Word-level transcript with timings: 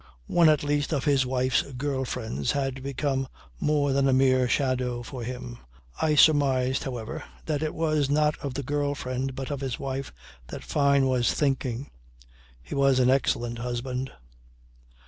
One 0.25 0.49
at 0.49 0.63
least 0.63 0.93
of 0.93 1.03
his 1.05 1.27
wife's 1.27 1.61
girl 1.73 2.05
friends 2.05 2.53
had 2.53 2.81
become 2.81 3.27
more 3.59 3.93
than 3.93 4.07
a 4.07 4.13
mere 4.13 4.49
shadow 4.49 5.03
for 5.03 5.23
him. 5.23 5.59
I 6.01 6.15
surmised 6.15 6.85
however 6.85 7.23
that 7.45 7.61
it 7.61 7.75
was 7.75 8.09
not 8.09 8.35
of 8.39 8.55
the 8.55 8.63
girl 8.63 8.95
friend 8.95 9.35
but 9.35 9.51
of 9.51 9.61
his 9.61 9.77
wife 9.77 10.11
that 10.47 10.63
Fyne 10.63 11.05
was 11.05 11.31
thinking. 11.35 11.91
He 12.63 12.73
was 12.73 12.97
an 12.97 13.11
excellent 13.11 13.59
husband. 13.59 14.11